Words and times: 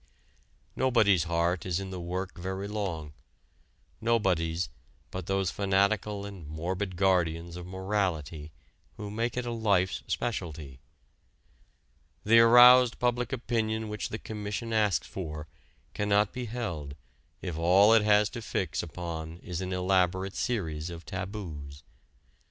Nobody's 0.75 1.25
heart 1.25 1.63
is 1.63 1.79
in 1.79 1.91
the 1.91 1.99
work 2.01 2.35
very 2.39 2.67
long; 2.67 3.13
nobody's 4.01 4.67
but 5.11 5.27
those 5.27 5.51
fanatical 5.51 6.25
and 6.25 6.47
morbid 6.47 6.95
guardians 6.95 7.55
of 7.55 7.67
morality 7.67 8.51
who 8.97 9.11
make 9.11 9.37
it 9.37 9.45
a 9.45 9.51
life's 9.51 10.01
specialty. 10.07 10.79
The 12.23 12.39
aroused 12.39 12.97
public 12.97 13.31
opinion 13.31 13.89
which 13.89 14.09
the 14.09 14.17
Commission 14.17 14.73
asks 14.73 15.05
for 15.07 15.47
cannot 15.93 16.33
be 16.33 16.45
held 16.45 16.95
if 17.43 17.55
all 17.55 17.93
it 17.93 18.01
has 18.01 18.27
to 18.29 18.41
fix 18.41 18.81
upon 18.81 19.37
is 19.43 19.61
an 19.61 19.71
elaborate 19.71 20.33
series 20.35 20.89
of 20.89 21.05
taboos. 21.05 21.83